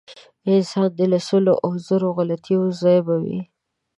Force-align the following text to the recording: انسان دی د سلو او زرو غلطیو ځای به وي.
انسان 0.51 0.87
دی 0.97 1.05
د 1.13 1.15
سلو 1.27 1.53
او 1.65 1.71
زرو 1.85 2.09
غلطیو 2.17 2.61
ځای 2.81 2.99
به 3.07 3.15
وي. 3.23 3.39